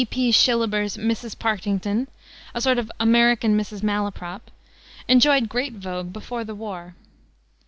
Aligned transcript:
B. 0.01 0.05
P. 0.07 0.31
Shillaber's 0.31 0.97
"Mrs. 0.97 1.37
Partington" 1.37 2.07
a 2.55 2.61
sort 2.61 2.79
of 2.79 2.91
American 2.99 3.55
Mrs. 3.55 3.83
Malaprop 3.83 4.41
enjoyed 5.07 5.47
great 5.47 5.73
vogue 5.73 6.11
before 6.11 6.43
the 6.43 6.55
war. 6.55 6.95